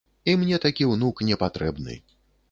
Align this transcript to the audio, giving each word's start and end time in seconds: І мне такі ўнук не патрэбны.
І 0.31 0.33
мне 0.43 0.57
такі 0.63 0.87
ўнук 0.93 1.21
не 1.27 1.37
патрэбны. 1.43 1.99